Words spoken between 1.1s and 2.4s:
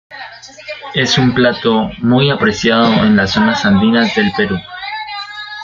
un plato muy